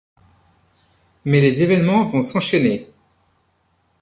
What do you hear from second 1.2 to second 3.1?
Mais les événements vont s'enchaîner.